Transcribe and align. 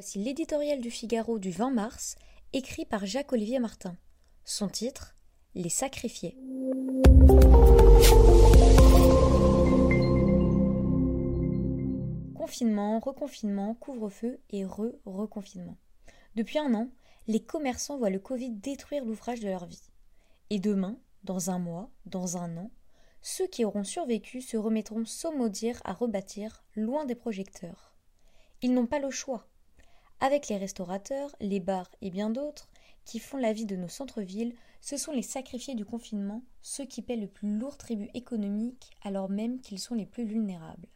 Voici 0.00 0.18
l'éditorial 0.18 0.80
du 0.80 0.90
Figaro 0.90 1.38
du 1.38 1.50
20 1.50 1.72
mars, 1.72 2.16
écrit 2.54 2.86
par 2.86 3.04
Jacques-Olivier 3.04 3.58
Martin. 3.58 3.98
Son 4.46 4.66
titre 4.66 5.14
Les 5.54 5.68
sacrifiés. 5.68 6.38
Confinement, 12.34 12.98
reconfinement, 12.98 13.74
couvre-feu 13.74 14.40
et 14.48 14.64
re-reconfinement. 14.64 15.76
Depuis 16.34 16.58
un 16.58 16.72
an, 16.72 16.88
les 17.26 17.44
commerçants 17.44 17.98
voient 17.98 18.08
le 18.08 18.20
Covid 18.20 18.52
détruire 18.52 19.04
l'ouvrage 19.04 19.40
de 19.40 19.48
leur 19.48 19.66
vie. 19.66 19.90
Et 20.48 20.60
demain, 20.60 20.98
dans 21.24 21.50
un 21.50 21.58
mois, 21.58 21.90
dans 22.06 22.38
un 22.38 22.56
an, 22.56 22.70
ceux 23.20 23.48
qui 23.48 23.66
auront 23.66 23.84
survécu 23.84 24.40
se 24.40 24.56
remettront 24.56 25.04
sans 25.04 25.36
maudire 25.36 25.78
à 25.84 25.92
rebâtir, 25.92 26.64
loin 26.74 27.04
des 27.04 27.14
projecteurs. 27.14 27.94
Ils 28.62 28.72
n'ont 28.72 28.86
pas 28.86 28.98
le 28.98 29.10
choix. 29.10 29.46
Avec 30.20 30.48
les 30.48 30.58
restaurateurs, 30.58 31.34
les 31.40 31.60
bars 31.60 31.90
et 32.02 32.10
bien 32.10 32.28
d'autres, 32.28 32.68
qui 33.06 33.18
font 33.18 33.38
la 33.38 33.54
vie 33.54 33.64
de 33.64 33.76
nos 33.76 33.88
centres-villes, 33.88 34.54
ce 34.82 34.98
sont 34.98 35.12
les 35.12 35.22
sacrifiés 35.22 35.74
du 35.74 35.86
confinement, 35.86 36.42
ceux 36.60 36.84
qui 36.84 37.00
paient 37.00 37.16
le 37.16 37.26
plus 37.26 37.58
lourd 37.58 37.78
tribut 37.78 38.10
économique 38.12 38.90
alors 39.02 39.30
même 39.30 39.60
qu'ils 39.60 39.78
sont 39.78 39.94
les 39.94 40.04
plus 40.04 40.24
vulnérables. 40.24 40.88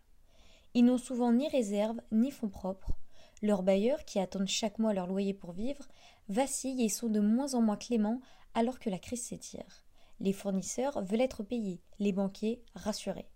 Ils 0.74 0.84
n'ont 0.84 0.98
souvent 0.98 1.32
ni 1.32 1.48
réserve 1.48 2.00
ni 2.12 2.30
fonds 2.30 2.50
propres. 2.50 2.98
Leurs 3.40 3.62
bailleurs, 3.62 4.04
qui 4.04 4.18
attendent 4.18 4.46
chaque 4.46 4.78
mois 4.78 4.92
leur 4.92 5.06
loyer 5.06 5.32
pour 5.32 5.52
vivre, 5.52 5.88
vacillent 6.28 6.84
et 6.84 6.88
sont 6.90 7.08
de 7.08 7.20
moins 7.20 7.54
en 7.54 7.62
moins 7.62 7.76
cléments 7.76 8.20
alors 8.52 8.78
que 8.78 8.90
la 8.90 8.98
crise 8.98 9.22
s'étire. 9.22 9.84
Les 10.20 10.32
fournisseurs 10.32 11.02
veulent 11.02 11.20
être 11.20 11.42
payés, 11.42 11.80
les 11.98 12.12
banquiers 12.12 12.62
rassurés. 12.74 13.28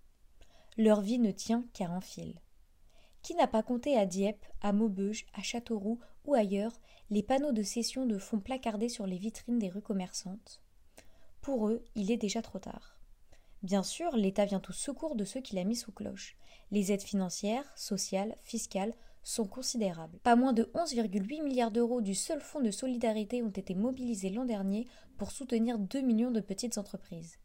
Leur 0.77 1.01
vie 1.01 1.19
ne 1.19 1.31
tient 1.31 1.65
qu'à 1.73 1.89
un 1.89 2.01
fil. 2.01 2.41
Qui 3.29 3.35
n'a 3.35 3.47
pas 3.47 3.63
compté 3.63 3.95
à 3.95 4.07
Dieppe, 4.07 4.47
à 4.63 4.73
Maubeuge, 4.73 5.27
à 5.35 5.43
Châteauroux 5.43 6.01
ou 6.25 6.33
ailleurs 6.33 6.73
les 7.11 7.23
panneaux 7.23 7.53
de 7.53 7.63
cession 7.63 8.07
de 8.07 8.17
fonds 8.17 8.41
placardés 8.41 8.89
sur 8.89 9.07
les 9.07 9.19
vitrines 9.19 9.59
des 9.59 9.69
rues 9.69 9.83
commerçantes? 9.83 10.63
Pour 11.43 11.69
eux, 11.69 11.85
il 11.95 12.11
est 12.11 12.17
déjà 12.17 12.41
trop 12.41 12.59
tard. 12.59 12.99
Bien 13.63 13.83
sûr, 13.83 14.17
l'État 14.17 14.47
vient 14.47 14.63
au 14.67 14.73
secours 14.73 15.15
de 15.15 15.27
ceux 15.27 15.43
qu'il 15.43 15.59
a 15.59 15.65
mis 15.65 15.77
sous 15.77 15.93
cloche. 15.93 16.39
Les 16.71 16.91
aides 16.91 17.03
financières, 17.03 17.71
sociales, 17.77 18.35
fiscales 18.45 18.95
sont 19.23 19.47
considérables. 19.47 20.21
Pas 20.21 20.35
moins 20.35 20.55
de 20.55 20.63
11,8 20.75 21.43
milliards 21.43 21.71
d'euros 21.71 22.01
du 22.01 22.15
seul 22.15 22.41
fonds 22.41 22.63
de 22.63 22.71
solidarité 22.71 23.43
ont 23.43 23.51
été 23.51 23.75
mobilisés 23.75 24.31
l'an 24.31 24.47
dernier 24.47 24.87
pour 25.19 25.33
soutenir 25.33 25.79
2 25.79 26.01
millions 26.01 26.31
de 26.31 26.41
petites 26.41 26.79
entreprises. 26.79 27.37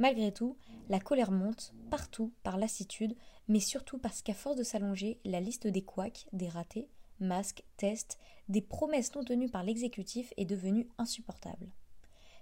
Malgré 0.00 0.32
tout, 0.32 0.56
la 0.88 0.98
colère 0.98 1.30
monte, 1.30 1.74
partout, 1.90 2.32
par 2.42 2.56
lassitude, 2.56 3.14
mais 3.48 3.60
surtout 3.60 3.98
parce 3.98 4.22
qu'à 4.22 4.32
force 4.32 4.56
de 4.56 4.62
s'allonger, 4.62 5.20
la 5.26 5.40
liste 5.40 5.66
des 5.66 5.82
couacs, 5.82 6.26
des 6.32 6.48
ratés, 6.48 6.88
masques, 7.20 7.64
tests, 7.76 8.18
des 8.48 8.62
promesses 8.62 9.14
non 9.14 9.22
tenues 9.22 9.50
par 9.50 9.62
l'exécutif 9.62 10.32
est 10.38 10.46
devenue 10.46 10.88
insupportable. 10.96 11.68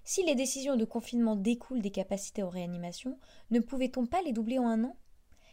Si 0.04 0.24
les 0.24 0.36
décisions 0.36 0.76
de 0.76 0.84
confinement 0.84 1.34
découlent 1.34 1.82
des 1.82 1.90
capacités 1.90 2.44
en 2.44 2.48
réanimation, 2.48 3.18
ne 3.50 3.58
pouvait-on 3.58 4.06
pas 4.06 4.22
les 4.22 4.32
doubler 4.32 4.60
en 4.60 4.68
un 4.68 4.84
an? 4.84 4.96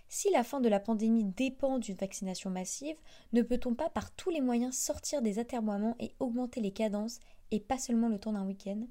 Si 0.08 0.30
la 0.30 0.44
fin 0.44 0.62
de 0.62 0.70
la 0.70 0.80
pandémie 0.80 1.26
dépend 1.26 1.80
d'une 1.80 1.96
vaccination 1.96 2.52
massive, 2.52 2.98
ne 3.34 3.42
peut-on 3.42 3.74
pas 3.74 3.90
par 3.90 4.12
tous 4.12 4.30
les 4.30 4.42
moyens 4.42 4.78
sortir 4.78 5.24
des 5.24 5.40
atermoiements 5.40 5.96
et 6.00 6.14
augmenter 6.20 6.62
les 6.62 6.72
cadences, 6.72 7.20
et 7.50 7.60
pas 7.60 7.80
seulement 7.80 8.10
le 8.10 8.20
temps 8.20 8.34
d'un 8.34 8.46
week-end? 8.46 8.86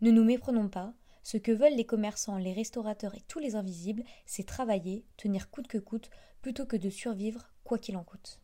Ne 0.00 0.12
nous 0.12 0.22
méprenons 0.22 0.68
pas, 0.68 0.94
ce 1.22 1.36
que 1.36 1.52
veulent 1.52 1.76
les 1.76 1.86
commerçants, 1.86 2.38
les 2.38 2.52
restaurateurs 2.52 3.14
et 3.14 3.22
tous 3.28 3.38
les 3.38 3.54
invisibles, 3.54 4.02
c'est 4.26 4.46
travailler, 4.46 5.04
tenir 5.16 5.50
coûte 5.50 5.68
que 5.68 5.78
coûte, 5.78 6.10
plutôt 6.40 6.66
que 6.66 6.76
de 6.76 6.90
survivre 6.90 7.50
quoi 7.64 7.78
qu'il 7.78 7.96
en 7.96 8.04
coûte. 8.04 8.40